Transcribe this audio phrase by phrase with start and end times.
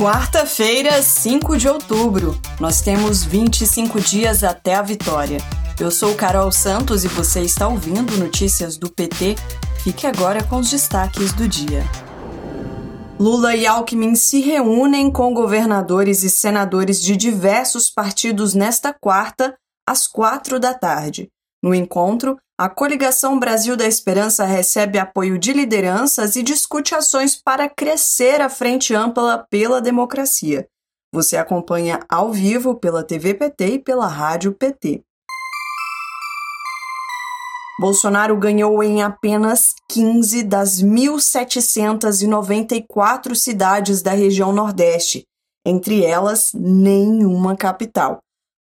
[0.00, 2.40] Quarta-feira, 5 de outubro.
[2.58, 5.36] Nós temos 25 dias até a vitória.
[5.78, 9.36] Eu sou Carol Santos e você está ouvindo Notícias do PT.
[9.84, 11.84] Fique agora com os destaques do dia.
[13.20, 19.54] Lula e Alckmin se reúnem com governadores e senadores de diversos partidos nesta quarta,
[19.86, 21.28] às quatro da tarde.
[21.62, 27.68] No encontro, a coligação Brasil da Esperança recebe apoio de lideranças e discute ações para
[27.68, 30.66] crescer a frente ampla pela democracia.
[31.12, 35.02] Você acompanha ao vivo pela TV PT e pela Rádio PT.
[37.80, 45.24] Bolsonaro ganhou em apenas 15 das 1.794 cidades da região Nordeste,
[45.66, 48.18] entre elas, nenhuma capital.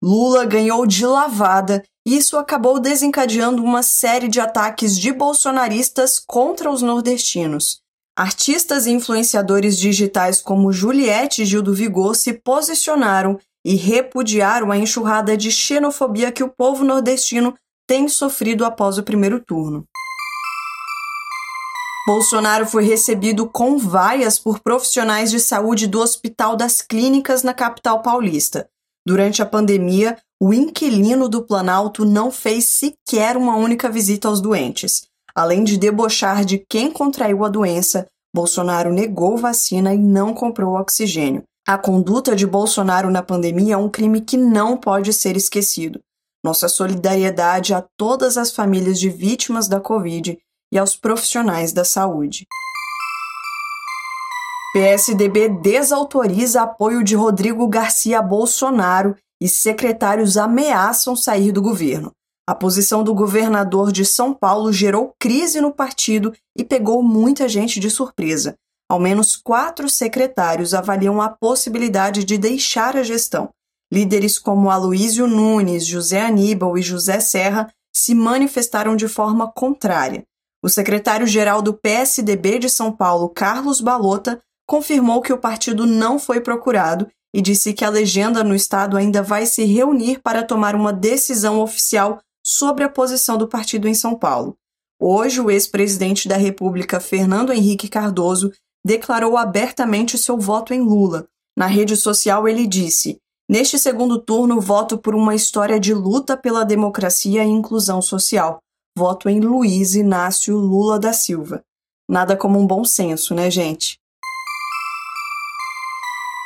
[0.01, 6.81] Lula ganhou de lavada isso acabou desencadeando uma série de ataques de bolsonaristas contra os
[6.81, 7.81] nordestinos.
[8.17, 14.77] Artistas e influenciadores digitais como Juliette e Gil do Vigor se posicionaram e repudiaram a
[14.77, 17.55] enxurrada de xenofobia que o povo nordestino
[17.87, 19.85] tem sofrido após o primeiro turno.
[22.07, 28.01] Bolsonaro foi recebido com vaias por profissionais de saúde do Hospital das Clínicas na capital
[28.01, 28.67] paulista.
[29.05, 35.03] Durante a pandemia, o inquilino do Planalto não fez sequer uma única visita aos doentes.
[35.35, 41.43] Além de debochar de quem contraiu a doença, Bolsonaro negou vacina e não comprou oxigênio.
[41.67, 45.99] A conduta de Bolsonaro na pandemia é um crime que não pode ser esquecido.
[46.43, 50.39] Nossa solidariedade a todas as famílias de vítimas da Covid
[50.73, 52.47] e aos profissionais da saúde.
[54.73, 62.11] PSDB desautoriza apoio de Rodrigo Garcia Bolsonaro e secretários ameaçam sair do governo.
[62.47, 67.79] A posição do governador de São Paulo gerou crise no partido e pegou muita gente
[67.79, 68.55] de surpresa.
[68.87, 73.49] Ao menos quatro secretários avaliam a possibilidade de deixar a gestão.
[73.91, 80.23] Líderes como Aloísio Nunes, José Aníbal e José Serra se manifestaram de forma contrária.
[80.63, 86.39] O secretário-geral do PSDB de São Paulo, Carlos Balota, confirmou que o partido não foi
[86.39, 90.91] procurado e disse que a legenda no estado ainda vai se reunir para tomar uma
[90.91, 94.57] decisão oficial sobre a posição do partido em São Paulo.
[94.99, 98.51] Hoje, o ex-presidente da República, Fernando Henrique Cardoso,
[98.85, 101.27] declarou abertamente seu voto em Lula.
[101.57, 103.17] Na rede social, ele disse:
[103.49, 108.59] Neste segundo turno, voto por uma história de luta pela democracia e inclusão social.
[108.97, 111.63] Voto em Luiz Inácio Lula da Silva.
[112.09, 114.00] Nada como um bom senso, né, gente?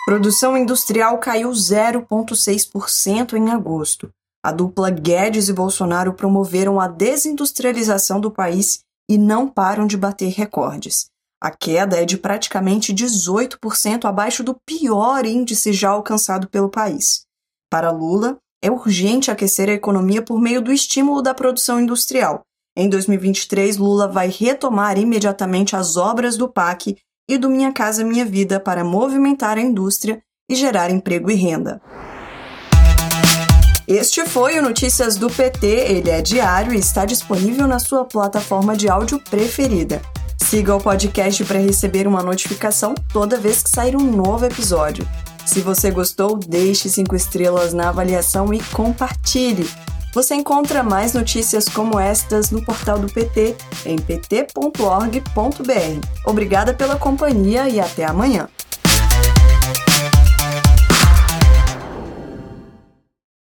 [0.05, 4.11] Produção industrial caiu 0,6% em agosto.
[4.45, 10.29] A dupla Guedes e Bolsonaro promoveram a desindustrialização do país e não param de bater
[10.29, 11.07] recordes.
[11.41, 17.23] A queda é de praticamente 18% abaixo do pior índice já alcançado pelo país.
[17.67, 22.41] Para Lula, é urgente aquecer a economia por meio do estímulo da produção industrial.
[22.77, 26.95] Em 2023, Lula vai retomar imediatamente as obras do PAC
[27.27, 31.81] e do Minha Casa Minha Vida para movimentar a indústria e gerar emprego e renda.
[33.87, 35.67] Este foi o Notícias do PT.
[35.67, 40.01] Ele é diário e está disponível na sua plataforma de áudio preferida.
[40.43, 45.07] Siga o podcast para receber uma notificação toda vez que sair um novo episódio.
[45.45, 49.69] Se você gostou, deixe cinco estrelas na avaliação e compartilhe.
[50.15, 53.53] Você encontra mais notícias como estas no portal do PT
[53.85, 55.19] em pt.org.br.
[56.25, 58.47] Obrigada pela companhia e até amanhã.